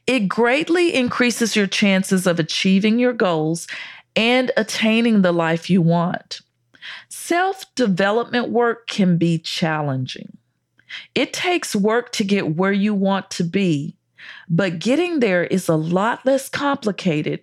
It 0.08 0.28
greatly 0.28 0.94
increases 0.94 1.56
your 1.56 1.68
chances 1.68 2.28
of 2.28 2.40
achieving 2.40 3.00
your 3.00 3.14
goals 3.14 3.68
and 4.16 4.52
attaining 4.58 5.22
the 5.22 5.32
life 5.32 5.70
you 5.70 5.82
want. 5.82 6.42
Self 7.10 7.74
development 7.76 8.50
work 8.50 8.88
can 8.88 9.18
be 9.18 9.38
challenging. 9.40 10.38
It 11.14 11.34
takes 11.34 11.75
work 11.75 12.12
to 12.14 12.24
get 12.24 12.56
where 12.56 12.72
you 12.72 12.94
want 12.94 13.30
to 13.32 13.44
be, 13.44 13.96
but 14.50 14.80
getting 14.80 15.20
there 15.20 15.44
is 15.44 15.68
a 15.68 15.75
lot 15.75 16.25
less 16.25 16.50
complicated 16.50 17.42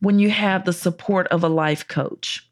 when 0.00 0.18
you 0.18 0.30
have 0.30 0.64
the 0.64 0.72
support 0.72 1.26
of 1.28 1.42
a 1.42 1.48
life 1.48 1.86
coach. 1.88 2.48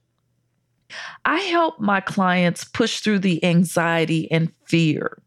I 1.24 1.40
help 1.40 1.80
my 1.80 2.00
clients 2.00 2.64
push 2.64 3.00
through 3.00 3.20
the 3.20 3.44
anxiety 3.44 4.30
and 4.30 4.52
fear. 4.64 5.22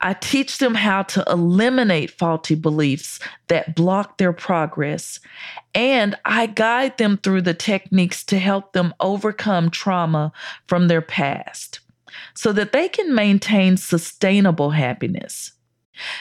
I 0.00 0.12
teach 0.12 0.58
them 0.58 0.74
how 0.74 1.02
to 1.04 1.24
eliminate 1.30 2.10
faulty 2.10 2.54
beliefs 2.54 3.18
that 3.48 3.74
block 3.74 4.18
their 4.18 4.32
progress, 4.32 5.18
and 5.74 6.14
I 6.24 6.46
guide 6.46 6.98
them 6.98 7.16
through 7.16 7.42
the 7.42 7.54
techniques 7.54 8.22
to 8.24 8.38
help 8.38 8.72
them 8.72 8.92
overcome 9.00 9.70
trauma 9.70 10.32
from 10.66 10.88
their 10.88 11.00
past 11.00 11.80
so 12.36 12.52
that 12.52 12.72
they 12.72 12.88
can 12.88 13.14
maintain 13.14 13.76
sustainable 13.76 14.70
happiness. 14.70 15.52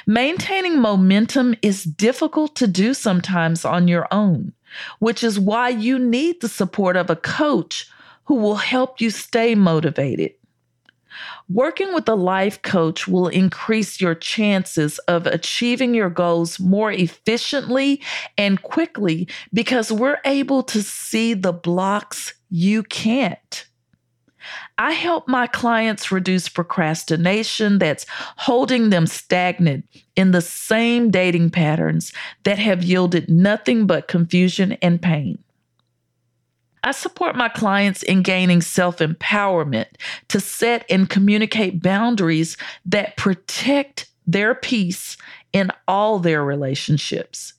Maintaining 0.07 0.79
momentum 0.79 1.55
is 1.61 1.83
difficult 1.83 2.55
to 2.55 2.67
do 2.67 2.93
sometimes 2.93 3.65
on 3.65 3.87
your 3.87 4.07
own, 4.11 4.53
which 4.99 5.23
is 5.23 5.39
why 5.39 5.69
you 5.69 5.99
need 5.99 6.41
the 6.41 6.49
support 6.49 6.95
of 6.95 7.09
a 7.09 7.15
coach 7.15 7.87
who 8.23 8.35
will 8.35 8.55
help 8.55 9.01
you 9.01 9.09
stay 9.09 9.53
motivated. 9.53 10.31
Working 11.47 11.93
with 11.93 12.09
a 12.09 12.15
life 12.15 12.61
coach 12.61 13.07
will 13.07 13.27
increase 13.27 14.01
your 14.01 14.15
chances 14.15 14.99
of 14.99 15.27
achieving 15.27 15.93
your 15.93 16.09
goals 16.09 16.59
more 16.59 16.91
efficiently 16.91 18.01
and 18.37 18.61
quickly 18.61 19.27
because 19.53 19.91
we're 19.91 20.19
able 20.25 20.63
to 20.63 20.81
see 20.81 21.33
the 21.33 21.53
blocks 21.53 22.33
you 22.49 22.83
can't. 22.83 23.67
I 24.77 24.91
help 24.91 25.27
my 25.27 25.47
clients 25.47 26.11
reduce 26.11 26.49
procrastination 26.49 27.79
that's 27.79 28.05
holding 28.37 28.89
them 28.89 29.07
stagnant 29.07 29.85
in 30.15 30.31
the 30.31 30.41
same 30.41 31.11
dating 31.11 31.51
patterns 31.51 32.11
that 32.43 32.59
have 32.59 32.83
yielded 32.83 33.29
nothing 33.29 33.87
but 33.87 34.07
confusion 34.07 34.73
and 34.81 35.01
pain. 35.01 35.39
I 36.83 36.91
support 36.91 37.35
my 37.35 37.49
clients 37.49 38.03
in 38.03 38.21
gaining 38.21 38.61
self 38.61 38.99
empowerment 38.99 39.87
to 40.27 40.39
set 40.39 40.85
and 40.89 41.09
communicate 41.09 41.81
boundaries 41.81 42.57
that 42.85 43.17
protect 43.17 44.07
their 44.27 44.53
peace 44.53 45.17
in 45.51 45.71
all 45.87 46.19
their 46.19 46.43
relationships. 46.43 47.53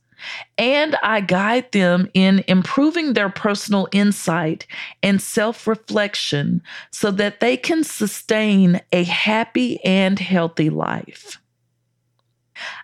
And 0.58 0.96
I 1.02 1.20
guide 1.20 1.70
them 1.72 2.08
in 2.14 2.44
improving 2.48 3.12
their 3.12 3.28
personal 3.28 3.88
insight 3.92 4.66
and 5.02 5.20
self 5.20 5.66
reflection 5.66 6.62
so 6.90 7.10
that 7.12 7.40
they 7.40 7.56
can 7.56 7.84
sustain 7.84 8.80
a 8.92 9.04
happy 9.04 9.82
and 9.84 10.18
healthy 10.18 10.70
life. 10.70 11.38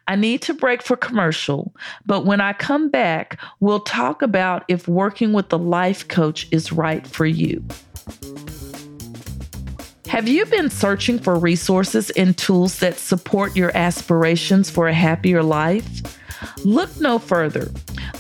I 0.07 0.17
need 0.17 0.43
to 0.43 0.55
break 0.55 0.83
for 0.83 0.97
commercial, 0.97 1.75
but 2.05 2.27
when 2.27 2.41
I 2.41 2.53
come 2.53 2.91
back, 2.91 3.41
we'll 3.61 3.81
talk 3.81 4.21
about 4.21 4.65
if 4.69 4.87
working 4.87 5.33
with 5.33 5.53
a 5.53 5.57
life 5.57 6.09
coach 6.09 6.47
is 6.51 6.73
right 6.73 7.07
for 7.07 7.25
you. 7.25 7.65
Have 10.13 10.29
you 10.29 10.45
been 10.45 10.69
searching 10.69 11.19
for 11.19 11.39
resources 11.39 12.11
and 12.11 12.37
tools 12.37 12.81
that 12.81 12.99
support 12.99 13.57
your 13.57 13.75
aspirations 13.75 14.69
for 14.69 14.87
a 14.87 14.93
happier 14.93 15.43
life? 15.43 16.21
Look 16.65 17.01
no 17.01 17.19
further. 17.19 17.71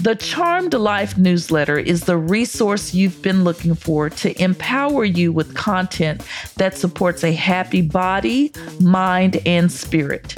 The 0.00 0.16
Charmed 0.16 0.74
Life 0.74 1.16
newsletter 1.16 1.78
is 1.78 2.02
the 2.02 2.16
resource 2.16 2.94
you've 2.94 3.22
been 3.22 3.44
looking 3.44 3.74
for 3.74 4.10
to 4.10 4.42
empower 4.42 5.04
you 5.04 5.32
with 5.32 5.54
content 5.54 6.26
that 6.56 6.76
supports 6.76 7.22
a 7.22 7.32
happy 7.32 7.82
body, 7.82 8.52
mind, 8.80 9.40
and 9.46 9.70
spirit. 9.70 10.34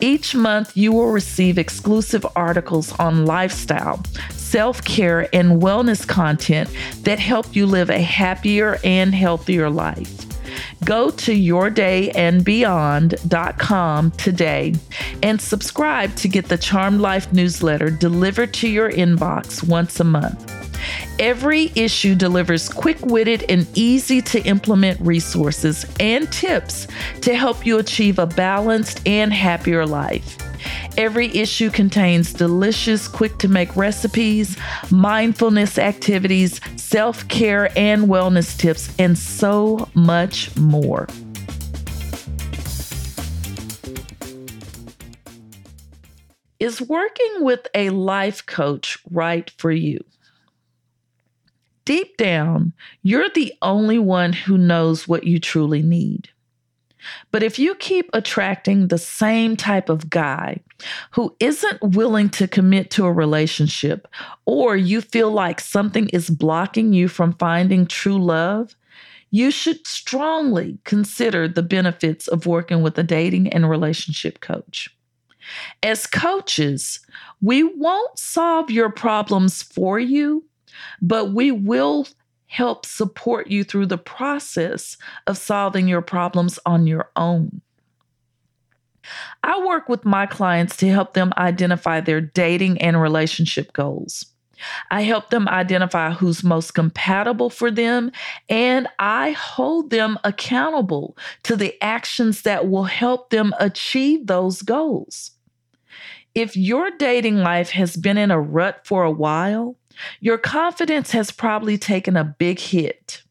Each 0.00 0.34
month, 0.34 0.76
you 0.76 0.92
will 0.92 1.12
receive 1.12 1.58
exclusive 1.58 2.26
articles 2.34 2.92
on 2.98 3.26
lifestyle, 3.26 4.02
self 4.30 4.82
care, 4.84 5.34
and 5.34 5.62
wellness 5.62 6.06
content 6.06 6.68
that 7.02 7.18
help 7.18 7.54
you 7.54 7.66
live 7.66 7.90
a 7.90 8.00
happier 8.00 8.78
and 8.82 9.14
healthier 9.14 9.70
life. 9.70 10.19
Go 10.84 11.10
to 11.10 11.32
yourdayandbeyond.com 11.32 14.10
today 14.12 14.74
and 15.22 15.38
subscribe 15.40 16.14
to 16.16 16.28
get 16.28 16.48
the 16.48 16.58
Charmed 16.58 17.00
Life 17.00 17.32
newsletter 17.32 17.90
delivered 17.90 18.52
to 18.54 18.68
your 18.68 18.90
inbox 18.90 19.66
once 19.66 20.00
a 20.00 20.04
month. 20.04 20.56
Every 21.18 21.70
issue 21.74 22.14
delivers 22.14 22.68
quick 22.68 23.04
witted 23.04 23.44
and 23.50 23.66
easy 23.74 24.22
to 24.22 24.42
implement 24.44 24.98
resources 25.00 25.84
and 26.00 26.30
tips 26.32 26.86
to 27.20 27.34
help 27.34 27.66
you 27.66 27.78
achieve 27.78 28.18
a 28.18 28.26
balanced 28.26 29.06
and 29.06 29.32
happier 29.32 29.84
life. 29.84 30.38
Every 30.96 31.28
issue 31.36 31.70
contains 31.70 32.32
delicious, 32.32 33.08
quick 33.08 33.38
to 33.38 33.48
make 33.48 33.74
recipes, 33.76 34.56
mindfulness 34.90 35.78
activities, 35.78 36.60
self 36.76 37.26
care 37.28 37.70
and 37.78 38.04
wellness 38.04 38.56
tips, 38.58 38.94
and 38.98 39.18
so 39.18 39.88
much 39.94 40.54
more. 40.56 41.06
Is 46.58 46.82
working 46.82 47.36
with 47.40 47.66
a 47.74 47.88
life 47.88 48.44
coach 48.44 48.98
right 49.10 49.50
for 49.56 49.70
you? 49.70 50.04
Deep 51.86 52.18
down, 52.18 52.74
you're 53.02 53.30
the 53.30 53.54
only 53.62 53.98
one 53.98 54.34
who 54.34 54.58
knows 54.58 55.08
what 55.08 55.24
you 55.24 55.40
truly 55.40 55.82
need. 55.82 56.28
But 57.30 57.42
if 57.42 57.58
you 57.58 57.74
keep 57.76 58.10
attracting 58.12 58.88
the 58.88 58.98
same 58.98 59.56
type 59.56 59.88
of 59.88 60.10
guy 60.10 60.60
who 61.12 61.34
isn't 61.40 61.80
willing 61.82 62.28
to 62.30 62.48
commit 62.48 62.90
to 62.92 63.06
a 63.06 63.12
relationship, 63.12 64.08
or 64.46 64.76
you 64.76 65.00
feel 65.00 65.30
like 65.30 65.60
something 65.60 66.08
is 66.10 66.30
blocking 66.30 66.92
you 66.92 67.08
from 67.08 67.34
finding 67.34 67.86
true 67.86 68.22
love, 68.22 68.74
you 69.30 69.50
should 69.50 69.86
strongly 69.86 70.78
consider 70.84 71.46
the 71.46 71.62
benefits 71.62 72.26
of 72.28 72.46
working 72.46 72.82
with 72.82 72.98
a 72.98 73.02
dating 73.02 73.48
and 73.48 73.70
relationship 73.70 74.40
coach. 74.40 74.88
As 75.82 76.06
coaches, 76.06 77.00
we 77.40 77.62
won't 77.62 78.18
solve 78.18 78.70
your 78.70 78.90
problems 78.90 79.62
for 79.62 79.98
you, 79.98 80.44
but 81.00 81.32
we 81.32 81.50
will 81.50 82.06
help 82.50 82.84
support 82.84 83.46
you 83.46 83.62
through 83.62 83.86
the 83.86 83.96
process 83.96 84.96
of 85.28 85.38
solving 85.38 85.86
your 85.86 86.02
problems 86.02 86.58
on 86.66 86.84
your 86.84 87.08
own. 87.14 87.60
I 89.44 89.64
work 89.64 89.88
with 89.88 90.04
my 90.04 90.26
clients 90.26 90.76
to 90.78 90.88
help 90.88 91.14
them 91.14 91.32
identify 91.38 92.00
their 92.00 92.20
dating 92.20 92.82
and 92.82 93.00
relationship 93.00 93.72
goals. 93.72 94.26
I 94.90 95.02
help 95.02 95.30
them 95.30 95.46
identify 95.46 96.10
who's 96.10 96.42
most 96.42 96.72
compatible 96.72 97.50
for 97.50 97.70
them, 97.70 98.10
and 98.48 98.88
I 98.98 99.30
hold 99.30 99.90
them 99.90 100.18
accountable 100.24 101.16
to 101.44 101.54
the 101.54 101.80
actions 101.80 102.42
that 102.42 102.68
will 102.68 102.84
help 102.84 103.30
them 103.30 103.54
achieve 103.60 104.26
those 104.26 104.60
goals. 104.62 105.30
If 106.34 106.56
your 106.56 106.90
dating 106.98 107.38
life 107.38 107.70
has 107.70 107.96
been 107.96 108.18
in 108.18 108.32
a 108.32 108.40
rut 108.40 108.80
for 108.84 109.04
a 109.04 109.10
while, 109.10 109.76
your 110.20 110.38
confidence 110.38 111.10
has 111.12 111.30
probably 111.30 111.78
taken 111.78 112.16
a 112.16 112.24
big 112.24 112.58
hit. 112.58 113.22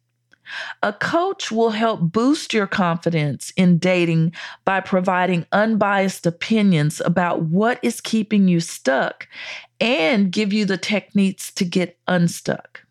A 0.82 0.94
coach 0.94 1.52
will 1.52 1.72
help 1.72 2.02
boost 2.12 2.54
your 2.54 2.68
confidence 2.68 3.54
in 3.56 3.78
dating 3.78 4.34
by 4.66 4.80
providing 4.80 5.46
unbiased 5.52 6.26
opinions 6.26 7.02
about 7.06 7.44
what 7.44 7.80
is 7.84 8.02
keeping 8.02 8.48
you 8.48 8.60
stuck 8.60 9.28
and 9.80 10.32
give 10.32 10.52
you 10.52 10.66
the 10.66 10.78
techniques 10.78 11.52
to 11.54 11.66
get 11.66 11.98
unstuck. 12.08 12.82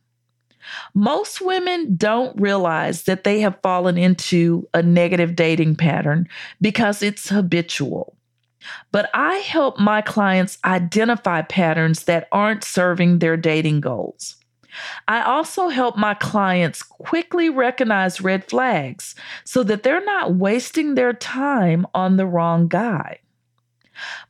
Most 0.94 1.40
women 1.40 1.97
don't 1.97 2.38
realize 2.40 3.04
that 3.04 3.25
they 3.25 3.40
have 3.40 3.61
fallen 3.62 3.97
into 3.97 4.68
a 4.75 4.82
negative 4.82 5.35
dating 5.35 5.76
pattern 5.76 6.28
because 6.61 7.02
it's 7.02 7.28
habitual. 7.28 8.18
But 8.93 9.11
I 9.15 9.37
help 9.37 9.79
my 9.79 10.03
clients 10.03 10.59
identify 10.65 11.43
patterns 11.43 12.05
that 12.05 12.29
aren't 12.33 12.65
serving 12.65 13.19
their 13.19 13.37
dating 13.37 13.81
goals. 13.81 14.37
I 15.07 15.23
also 15.23 15.69
help 15.69 15.97
my 15.97 16.15
clients 16.15 16.83
quickly 16.83 17.49
recognize 17.49 18.21
red 18.21 18.45
flags 18.45 19.15
so 19.45 19.63
that 19.65 19.83
they're 19.83 20.05
not 20.05 20.35
wasting 20.35 20.95
their 20.95 21.13
time 21.13 21.87
on 21.95 22.17
the 22.17 22.27
wrong 22.27 22.69
guy. 22.69 23.19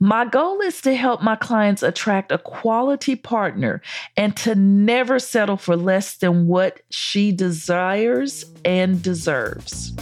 My 0.00 0.25
goal 0.25 0.61
is 0.61 0.80
to 0.83 0.95
help 0.95 1.23
my 1.23 1.37
clients 1.37 1.83
attract 1.83 2.33
a 2.33 2.38
quality 2.38 3.16
partner 3.16 3.83
and 4.16 4.35
to 4.38 4.54
never 4.54 5.18
settle 5.18 5.59
for 5.59 5.76
less 5.76 6.16
than 6.16 6.47
what 6.47 6.80
she 6.90 7.33
desires 7.33 8.47
and 8.64 9.02
deserves. 9.02 9.92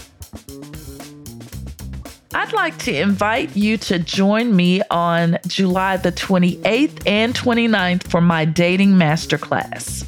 I'd 2.36 2.52
like 2.52 2.76
to 2.80 2.94
invite 2.94 3.56
you 3.56 3.78
to 3.78 3.98
join 3.98 4.54
me 4.54 4.82
on 4.90 5.38
July 5.46 5.96
the 5.96 6.12
28th 6.12 7.06
and 7.06 7.34
29th 7.34 8.06
for 8.08 8.20
my 8.20 8.44
dating 8.44 8.90
masterclass. 8.90 10.06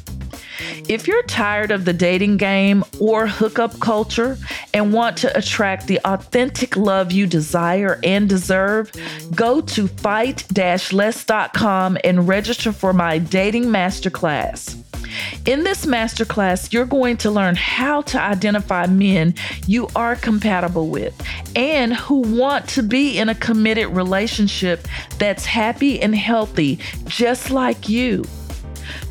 If 0.87 1.07
you're 1.07 1.23
tired 1.23 1.71
of 1.71 1.85
the 1.85 1.93
dating 1.93 2.37
game 2.37 2.83
or 2.99 3.25
hookup 3.25 3.79
culture 3.79 4.37
and 4.75 4.93
want 4.93 5.17
to 5.17 5.35
attract 5.35 5.87
the 5.87 5.99
authentic 6.05 6.77
love 6.77 7.11
you 7.11 7.25
desire 7.25 7.99
and 8.03 8.29
deserve, 8.29 8.91
go 9.33 9.61
to 9.61 9.87
fight-less.com 9.87 11.97
and 12.03 12.27
register 12.27 12.71
for 12.71 12.93
my 12.93 13.17
dating 13.17 13.65
masterclass. 13.65 14.78
In 15.45 15.63
this 15.63 15.85
masterclass, 15.85 16.71
you're 16.71 16.85
going 16.85 17.17
to 17.17 17.31
learn 17.31 17.55
how 17.55 18.01
to 18.03 18.21
identify 18.21 18.85
men 18.87 19.33
you 19.67 19.87
are 19.95 20.15
compatible 20.15 20.89
with 20.89 21.19
and 21.55 21.93
who 21.93 22.19
want 22.19 22.67
to 22.69 22.83
be 22.83 23.17
in 23.17 23.29
a 23.29 23.35
committed 23.35 23.87
relationship 23.87 24.87
that's 25.17 25.45
happy 25.45 26.01
and 26.01 26.15
healthy, 26.15 26.79
just 27.05 27.51
like 27.51 27.89
you. 27.89 28.23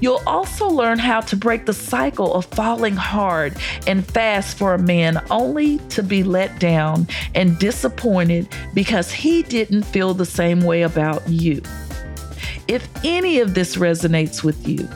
You'll 0.00 0.22
also 0.26 0.68
learn 0.68 0.98
how 0.98 1.20
to 1.22 1.36
break 1.36 1.66
the 1.66 1.72
cycle 1.72 2.34
of 2.34 2.46
falling 2.46 2.96
hard 2.96 3.56
and 3.86 4.06
fast 4.06 4.56
for 4.56 4.74
a 4.74 4.78
man 4.78 5.22
only 5.30 5.78
to 5.90 6.02
be 6.02 6.22
let 6.22 6.58
down 6.60 7.06
and 7.34 7.58
disappointed 7.58 8.48
because 8.74 9.10
he 9.10 9.42
didn't 9.42 9.82
feel 9.84 10.14
the 10.14 10.26
same 10.26 10.60
way 10.60 10.82
about 10.82 11.28
you. 11.28 11.62
If 12.68 12.88
any 13.04 13.40
of 13.40 13.54
this 13.54 13.76
resonates 13.76 14.44
with 14.44 14.68
you, 14.68 14.88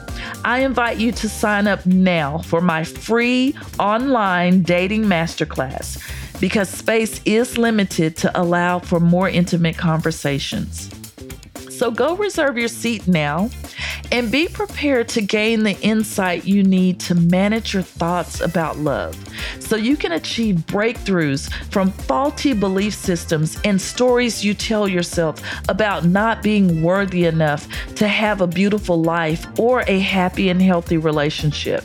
I 0.45 0.61
invite 0.61 0.99
you 0.99 1.13
to 1.13 1.29
sign 1.29 1.69
up 1.69 1.87
now 1.87 2.39
for 2.39 2.61
my 2.61 2.83
free 2.83 3.55
online 3.79 4.63
dating 4.63 5.05
masterclass 5.05 6.03
because 6.41 6.69
space 6.69 7.21
is 7.25 7.59
limited 7.59 8.17
to 8.19 8.41
allow 8.41 8.81
for 8.81 8.99
more 8.99 9.29
intimate 9.29 9.79
conversations. 9.79 10.91
So 11.71 11.93
go 11.93 12.17
reserve 12.17 12.59
your 12.59 12.69
seat 12.69 13.07
now 13.07 13.51
and 14.11 14.31
be 14.31 14.49
prepared 14.49 15.09
to 15.09 15.21
gain 15.21 15.63
the 15.63 15.79
insight 15.81 16.45
you 16.45 16.63
need 16.63 17.01
to 17.01 17.15
manage 17.15 17.75
your 17.75 17.83
thoughts 17.83 18.41
about 18.41 18.79
love 18.79 19.17
so 19.61 19.77
you 19.77 19.97
can 19.97 20.13
achieve 20.13 20.57
breakthroughs 20.67 21.53
from 21.71 21.91
faulty 21.91 22.53
belief 22.53 22.95
systems 22.95 23.59
and 23.65 23.81
stories 23.81 24.45
you 24.45 24.55
tell 24.55 24.89
yourself 24.89 25.41
about 25.69 26.05
not 26.05 26.43
being 26.43 26.83
worthy 26.83 27.25
enough 27.25 27.67
to 27.95 28.09
have 28.09 28.41
a 28.41 28.47
beautiful 28.47 29.03
life 29.03 29.47
or 29.59 29.83
a 29.87 29.99
happy 29.99 30.49
and 30.49 30.61
healthy 30.61 30.97
relationship. 30.97 31.85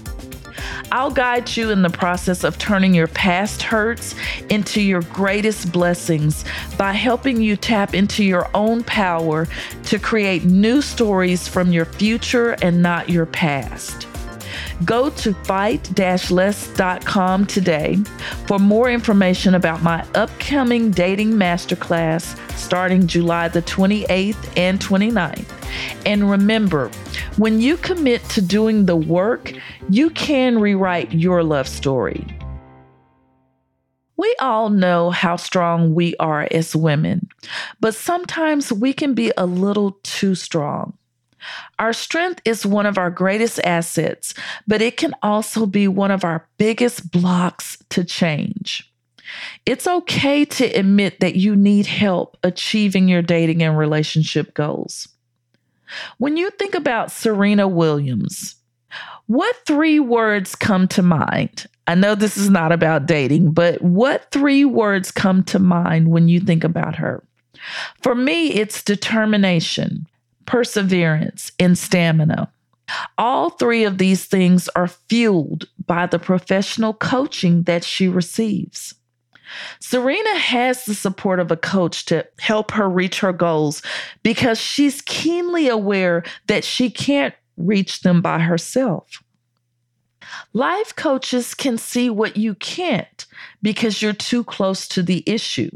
I'll 0.91 1.11
guide 1.11 1.55
you 1.57 1.71
in 1.71 1.81
the 1.81 1.89
process 1.89 2.43
of 2.43 2.57
turning 2.57 2.93
your 2.93 3.07
past 3.07 3.61
hurts 3.61 4.15
into 4.49 4.81
your 4.81 5.01
greatest 5.01 5.71
blessings 5.71 6.45
by 6.77 6.93
helping 6.93 7.41
you 7.41 7.57
tap 7.57 7.93
into 7.93 8.23
your 8.23 8.49
own 8.53 8.83
power 8.83 9.47
to 9.85 9.99
create 9.99 10.45
new 10.45 10.81
stories 10.81 11.47
from 11.47 11.71
your 11.71 11.85
future 11.85 12.51
and 12.61 12.81
not 12.81 13.09
your 13.09 13.25
past. 13.25 14.07
Go 14.85 15.09
to 15.09 15.33
fight-less.com 15.33 17.47
today 17.47 17.95
for 18.45 18.59
more 18.59 18.91
information 18.91 19.55
about 19.55 19.81
my 19.81 20.05
upcoming 20.13 20.91
dating 20.91 21.33
masterclass 21.33 22.37
starting 22.57 23.07
July 23.07 23.47
the 23.47 23.63
28th 23.63 24.57
and 24.57 24.79
29th. 24.79 25.47
And 26.05 26.29
remember, 26.29 26.91
when 27.37 27.59
you 27.61 27.77
commit 27.77 28.23
to 28.29 28.41
doing 28.41 28.85
the 28.85 28.95
work, 28.95 29.53
you 29.89 30.11
can 30.11 30.59
rewrite 30.59 31.13
your 31.13 31.43
love 31.43 31.67
story. 31.67 32.25
We 34.17 34.35
all 34.39 34.69
know 34.69 35.11
how 35.11 35.35
strong 35.35 35.93
we 35.93 36.15
are 36.17 36.47
as 36.51 36.75
women, 36.75 37.29
but 37.79 37.93
sometimes 37.93 38.73
we 38.73 38.91
can 38.91 39.13
be 39.13 39.31
a 39.37 39.45
little 39.45 39.99
too 40.03 40.33
strong. 40.33 40.97
Our 41.79 41.93
strength 41.93 42.41
is 42.45 42.65
one 42.65 42.85
of 42.85 42.97
our 42.97 43.09
greatest 43.09 43.59
assets, 43.63 44.33
but 44.67 44.81
it 44.81 44.97
can 44.97 45.13
also 45.21 45.65
be 45.65 45.87
one 45.87 46.11
of 46.11 46.23
our 46.23 46.47
biggest 46.57 47.11
blocks 47.11 47.77
to 47.89 48.03
change. 48.03 48.91
It's 49.65 49.87
okay 49.87 50.45
to 50.45 50.65
admit 50.65 51.19
that 51.19 51.35
you 51.35 51.55
need 51.55 51.85
help 51.85 52.37
achieving 52.43 53.07
your 53.07 53.21
dating 53.21 53.61
and 53.61 53.77
relationship 53.77 54.53
goals. 54.53 55.07
When 56.17 56.37
you 56.37 56.49
think 56.51 56.75
about 56.75 57.11
Serena 57.11 57.67
Williams, 57.67 58.55
what 59.27 59.55
three 59.65 59.99
words 59.99 60.55
come 60.55 60.87
to 60.89 61.01
mind? 61.01 61.67
I 61.87 61.95
know 61.95 62.15
this 62.15 62.37
is 62.37 62.49
not 62.49 62.71
about 62.71 63.05
dating, 63.05 63.51
but 63.51 63.81
what 63.81 64.29
three 64.31 64.65
words 64.65 65.11
come 65.11 65.43
to 65.45 65.59
mind 65.59 66.09
when 66.09 66.27
you 66.27 66.39
think 66.39 66.63
about 66.63 66.95
her? 66.95 67.23
For 68.01 68.15
me, 68.15 68.51
it's 68.51 68.83
determination, 68.83 70.07
perseverance, 70.47 71.51
and 71.59 71.77
stamina. 71.77 72.51
All 73.19 73.51
three 73.51 73.83
of 73.83 73.99
these 73.99 74.25
things 74.25 74.67
are 74.69 74.87
fueled 74.87 75.67
by 75.85 76.07
the 76.07 76.17
professional 76.17 76.93
coaching 76.93 77.63
that 77.63 77.83
she 77.83 78.07
receives. 78.07 78.95
Serena 79.79 80.37
has 80.37 80.85
the 80.85 80.95
support 80.95 81.39
of 81.39 81.51
a 81.51 81.57
coach 81.57 82.05
to 82.05 82.25
help 82.39 82.71
her 82.71 82.89
reach 82.89 83.19
her 83.19 83.31
goals 83.31 83.81
because 84.23 84.59
she's 84.59 85.01
keenly 85.01 85.67
aware 85.67 86.23
that 86.47 86.63
she 86.63 86.89
can't 86.89 87.35
reach 87.57 88.01
them 88.01 88.21
by 88.21 88.39
herself. 88.39 89.23
Life 90.53 90.95
coaches 90.95 91.53
can 91.53 91.77
see 91.77 92.09
what 92.09 92.35
you 92.35 92.55
can't 92.55 93.25
because 93.61 94.01
you're 94.01 94.13
too 94.13 94.43
close 94.43 94.87
to 94.89 95.01
the 95.03 95.23
issue. 95.25 95.71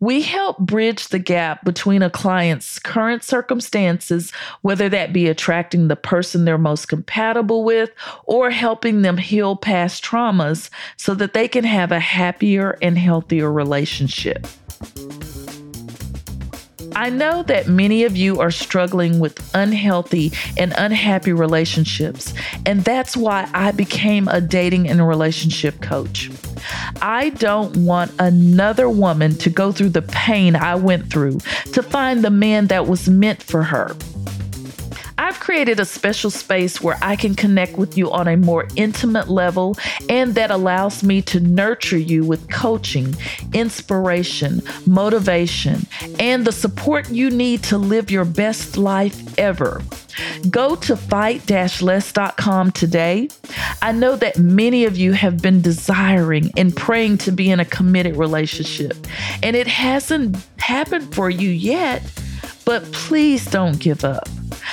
We 0.00 0.22
help 0.22 0.58
bridge 0.58 1.08
the 1.08 1.18
gap 1.18 1.64
between 1.64 2.02
a 2.02 2.10
client's 2.10 2.78
current 2.78 3.22
circumstances, 3.24 4.32
whether 4.62 4.88
that 4.88 5.12
be 5.12 5.28
attracting 5.28 5.88
the 5.88 5.96
person 5.96 6.44
they're 6.44 6.58
most 6.58 6.88
compatible 6.88 7.64
with 7.64 7.90
or 8.24 8.50
helping 8.50 9.02
them 9.02 9.16
heal 9.16 9.56
past 9.56 10.04
traumas 10.04 10.70
so 10.96 11.14
that 11.14 11.32
they 11.32 11.48
can 11.48 11.64
have 11.64 11.92
a 11.92 12.00
happier 12.00 12.78
and 12.82 12.98
healthier 12.98 13.50
relationship. 13.50 14.46
I 16.96 17.10
know 17.10 17.42
that 17.42 17.68
many 17.68 18.04
of 18.04 18.16
you 18.16 18.40
are 18.40 18.50
struggling 18.50 19.18
with 19.18 19.54
unhealthy 19.54 20.32
and 20.56 20.72
unhappy 20.78 21.34
relationships, 21.34 22.32
and 22.64 22.84
that's 22.84 23.14
why 23.14 23.50
I 23.52 23.72
became 23.72 24.28
a 24.28 24.40
dating 24.40 24.88
and 24.88 25.06
relationship 25.06 25.82
coach. 25.82 26.30
I 27.02 27.30
don't 27.30 27.76
want 27.78 28.12
another 28.18 28.88
woman 28.88 29.36
to 29.38 29.50
go 29.50 29.72
through 29.72 29.90
the 29.90 30.02
pain 30.02 30.56
I 30.56 30.74
went 30.74 31.10
through 31.10 31.40
to 31.72 31.82
find 31.82 32.24
the 32.24 32.30
man 32.30 32.68
that 32.68 32.86
was 32.86 33.08
meant 33.08 33.42
for 33.42 33.62
her. 33.62 33.94
Created 35.46 35.78
a 35.78 35.84
special 35.84 36.28
space 36.28 36.80
where 36.80 36.98
I 37.00 37.14
can 37.14 37.36
connect 37.36 37.78
with 37.78 37.96
you 37.96 38.10
on 38.10 38.26
a 38.26 38.36
more 38.36 38.66
intimate 38.74 39.28
level 39.28 39.76
and 40.08 40.34
that 40.34 40.50
allows 40.50 41.04
me 41.04 41.22
to 41.22 41.38
nurture 41.38 41.96
you 41.96 42.24
with 42.24 42.50
coaching, 42.50 43.14
inspiration, 43.54 44.60
motivation, 44.86 45.86
and 46.18 46.44
the 46.44 46.50
support 46.50 47.08
you 47.10 47.30
need 47.30 47.62
to 47.62 47.78
live 47.78 48.10
your 48.10 48.24
best 48.24 48.76
life 48.76 49.38
ever. 49.38 49.82
Go 50.50 50.74
to 50.74 50.96
fight-less.com 50.96 52.72
today. 52.72 53.28
I 53.80 53.92
know 53.92 54.16
that 54.16 54.38
many 54.40 54.84
of 54.84 54.96
you 54.96 55.12
have 55.12 55.40
been 55.40 55.62
desiring 55.62 56.50
and 56.56 56.74
praying 56.74 57.18
to 57.18 57.30
be 57.30 57.52
in 57.52 57.60
a 57.60 57.64
committed 57.64 58.16
relationship, 58.16 58.96
and 59.44 59.54
it 59.54 59.68
hasn't 59.68 60.44
happened 60.58 61.14
for 61.14 61.30
you 61.30 61.50
yet, 61.50 62.02
but 62.64 62.82
please 62.90 63.46
don't 63.46 63.78
give 63.78 64.02
up. 64.04 64.28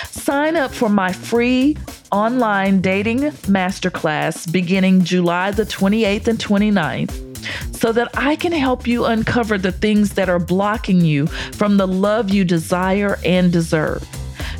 Sign 0.09 0.55
up 0.55 0.73
for 0.73 0.89
my 0.89 1.11
free 1.11 1.77
online 2.11 2.81
dating 2.81 3.19
masterclass 3.49 4.51
beginning 4.51 5.03
July 5.03 5.51
the 5.51 5.65
28th 5.65 6.27
and 6.27 6.39
29th 6.39 7.75
so 7.75 7.91
that 7.91 8.09
I 8.13 8.35
can 8.35 8.51
help 8.51 8.87
you 8.87 9.05
uncover 9.05 9.57
the 9.57 9.71
things 9.71 10.13
that 10.13 10.29
are 10.29 10.39
blocking 10.39 11.01
you 11.01 11.27
from 11.27 11.77
the 11.77 11.87
love 11.87 12.29
you 12.29 12.45
desire 12.45 13.19
and 13.25 13.51
deserve. 13.51 14.07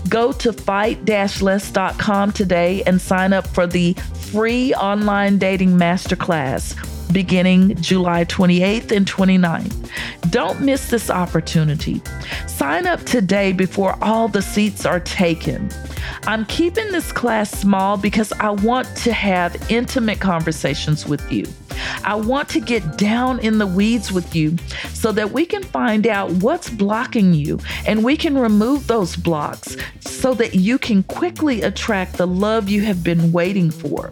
Go 0.09 0.31
to 0.33 0.51
fight-less.com 0.51 2.31
today 2.33 2.83
and 2.83 2.99
sign 2.99 3.33
up 3.33 3.47
for 3.47 3.65
the 3.65 3.93
free 4.31 4.73
online 4.73 5.37
dating 5.37 5.71
masterclass 5.71 6.75
beginning 7.13 7.75
July 7.75 8.25
28th 8.25 8.91
and 8.91 9.05
29th. 9.05 9.89
Don't 10.31 10.61
miss 10.61 10.89
this 10.89 11.09
opportunity. 11.09 12.01
Sign 12.47 12.87
up 12.87 13.03
today 13.03 13.53
before 13.53 13.97
all 14.01 14.27
the 14.27 14.41
seats 14.41 14.85
are 14.85 14.99
taken. 14.99 15.69
I'm 16.25 16.45
keeping 16.45 16.91
this 16.91 17.11
class 17.11 17.51
small 17.51 17.97
because 17.97 18.33
I 18.33 18.49
want 18.49 18.87
to 18.97 19.13
have 19.13 19.71
intimate 19.71 20.19
conversations 20.19 21.05
with 21.05 21.31
you. 21.31 21.45
I 22.03 22.15
want 22.15 22.49
to 22.49 22.59
get 22.59 22.97
down 22.97 23.39
in 23.39 23.57
the 23.57 23.67
weeds 23.67 24.11
with 24.11 24.35
you 24.35 24.57
so 24.93 25.11
that 25.11 25.31
we 25.31 25.45
can 25.45 25.63
find 25.63 26.07
out 26.07 26.31
what's 26.31 26.69
blocking 26.69 27.33
you 27.33 27.59
and 27.85 28.03
we 28.03 28.17
can 28.17 28.37
remove 28.37 28.87
those 28.87 29.15
blocks 29.15 29.77
so 30.01 30.33
that 30.35 30.55
you 30.55 30.77
can 30.77 31.03
quickly 31.03 31.61
attract 31.61 32.17
the 32.17 32.27
love 32.27 32.69
you 32.69 32.81
have 32.83 33.03
been 33.03 33.31
waiting 33.31 33.69
for. 33.71 34.11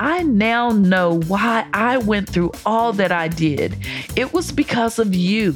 I 0.00 0.22
now 0.22 0.70
know 0.70 1.20
why 1.28 1.66
I 1.74 1.98
went 1.98 2.30
through 2.30 2.52
all 2.64 2.94
that 2.94 3.12
I 3.12 3.28
did. 3.28 3.76
It 4.16 4.32
was 4.32 4.50
because 4.50 4.98
of 4.98 5.14
you. 5.14 5.54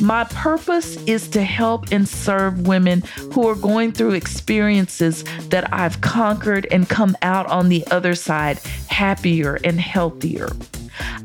My 0.00 0.24
purpose 0.24 0.96
is 1.04 1.28
to 1.28 1.44
help 1.44 1.92
and 1.92 2.08
serve 2.08 2.66
women 2.66 3.04
who 3.32 3.48
are 3.48 3.54
going 3.54 3.92
through 3.92 4.14
experiences 4.14 5.22
that 5.50 5.72
I've 5.72 6.00
conquered 6.00 6.66
and 6.72 6.88
come 6.88 7.16
out 7.22 7.46
on 7.46 7.68
the 7.68 7.86
other 7.92 8.16
side 8.16 8.58
happier 8.88 9.60
and 9.62 9.80
healthier. 9.80 10.48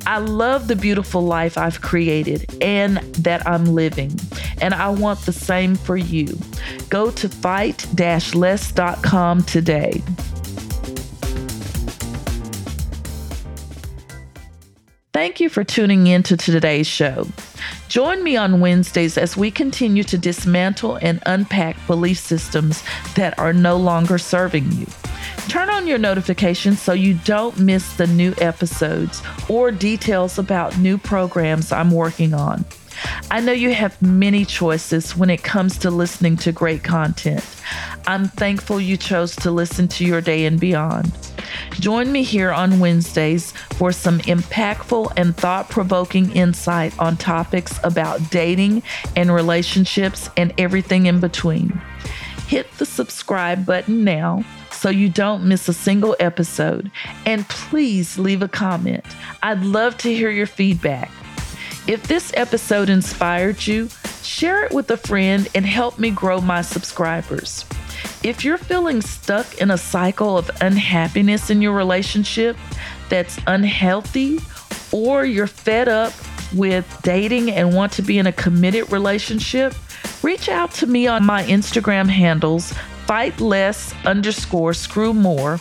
I 0.06 0.20
love 0.20 0.68
the 0.68 0.76
beautiful 0.76 1.24
life 1.24 1.58
I've 1.58 1.82
created 1.82 2.56
and 2.62 2.98
that 3.16 3.48
I'm 3.48 3.66
living, 3.66 4.20
and 4.62 4.76
I 4.76 4.90
want 4.90 5.22
the 5.22 5.34
same 5.34 5.76
for 5.76 5.98
you. 5.98 6.38
Go 6.90 7.10
to 7.10 7.28
fight-less.com 7.28 9.44
today. 9.44 10.04
Thank 15.14 15.42
you 15.42 15.50
for 15.50 15.66
tuning 15.66 16.08
in 16.08 16.24
to 16.24 16.38
today's 16.38 16.88
show. 16.88 17.28
Join 17.90 18.24
me 18.24 18.38
on 18.38 18.62
Wednesdays 18.62 19.18
as 19.18 19.36
we 19.36 19.52
continue 19.52 20.04
to 20.06 20.18
dismantle 20.18 20.96
and 21.02 21.22
unpack 21.26 21.76
belief 21.86 22.18
systems 22.18 22.82
that 23.16 23.38
are 23.38 23.52
no 23.52 23.76
longer 23.76 24.18
serving 24.18 24.72
you. 24.72 24.88
Turn 25.50 25.70
on 25.70 25.86
your 25.86 25.98
notifications 25.98 26.82
so 26.82 26.94
you 26.94 27.16
don't 27.26 27.60
miss 27.60 27.98
the 27.98 28.08
new 28.08 28.34
episodes 28.38 29.22
or 29.50 29.70
details 29.70 30.40
about 30.40 30.78
new 30.78 30.98
programs 30.98 31.74
I'm 31.74 31.92
working 31.92 32.34
on. 32.34 32.64
I 33.30 33.42
know 33.42 33.52
you 33.52 33.74
have 33.74 34.02
many 34.02 34.46
choices 34.46 35.18
when 35.18 35.30
it 35.30 35.44
comes 35.44 35.78
to 35.80 35.92
listening 35.92 36.38
to 36.38 36.54
great 36.54 36.84
content. 36.84 37.46
I'm 38.08 38.30
thankful 38.30 38.80
you 38.80 38.96
chose 38.96 39.36
to 39.38 39.52
listen 39.52 39.90
to 39.90 40.06
your 40.06 40.22
day 40.22 40.46
and 40.46 40.58
beyond. 40.58 41.12
Join 41.72 42.12
me 42.12 42.24
here 42.24 42.52
on 42.52 42.80
Wednesdays 42.80 43.52
for 43.74 43.92
some 43.92 44.20
impactful 44.20 45.14
and 45.18 45.36
thought 45.36 45.70
provoking 45.70 46.32
insight 46.32 46.98
on 47.00 47.18
topics 47.18 47.80
about 47.84 48.30
dating 48.30 48.84
and 49.16 49.34
relationships 49.34 50.30
and 50.38 50.54
everything 50.58 51.06
in 51.06 51.20
between. 51.20 51.82
Hit 52.48 52.72
the 52.78 52.86
subscribe 52.86 53.66
button 53.66 54.04
now 54.04 54.44
so 54.72 54.90
you 54.90 55.10
don't 55.10 55.48
miss 55.48 55.70
a 55.70 55.74
single 55.74 56.16
episode. 56.20 56.92
And 57.26 57.48
please 57.48 58.18
leave 58.18 58.42
a 58.42 58.48
comment. 58.48 59.06
I'd 59.44 59.64
love 59.64 59.98
to 60.00 60.14
hear 60.14 60.32
your 60.32 60.48
feedback. 60.48 61.12
If 61.88 62.04
this 62.08 62.32
episode 62.36 62.90
inspired 62.90 63.66
you, 63.66 63.90
share 64.24 64.64
it 64.66 64.72
with 64.72 64.90
a 64.92 64.98
friend 64.98 65.48
and 65.56 65.66
help 65.66 66.00
me 66.00 66.12
grow 66.12 66.42
my 66.42 66.62
subscribers. 66.62 67.66
If 68.24 68.46
you're 68.46 68.60
feeling 68.60 69.02
stuck 69.02 69.58
in 69.60 69.72
a 69.72 69.78
cycle 69.78 70.38
of 70.38 70.52
unhappiness 70.62 71.50
in 71.50 71.62
your 71.62 71.74
relationship 71.74 72.56
that's 73.10 73.40
unhealthy, 73.48 74.40
or 74.92 75.26
you're 75.26 75.48
fed 75.48 75.88
up 75.88 76.14
with 76.54 76.86
dating 77.02 77.50
and 77.50 77.74
want 77.74 77.94
to 77.94 78.04
be 78.04 78.20
in 78.20 78.28
a 78.28 78.32
committed 78.32 78.92
relationship, 78.92 79.74
reach 80.22 80.50
out 80.50 80.72
to 80.74 80.86
me 80.86 81.08
on 81.08 81.26
my 81.26 81.44
Instagram 81.46 82.08
handles 82.08 82.74
fight 83.08 83.42
less 83.42 83.94
underscore 84.06 84.74
screw 84.74 85.14
more 85.14 85.60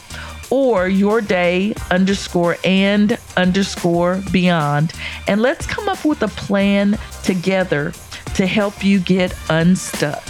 or 0.51 0.89
your 0.89 1.21
day 1.21 1.75
underscore 1.91 2.57
and 2.63 3.19
underscore 3.37 4.21
beyond. 4.31 4.93
And 5.27 5.41
let's 5.41 5.67
come 5.67 5.89
up 5.89 6.05
with 6.05 6.23
a 6.23 6.29
plan 6.29 6.99
together 7.23 7.93
to 8.35 8.47
help 8.47 8.85
you 8.85 9.01
get 9.01 9.35
unstuck. 9.49 10.23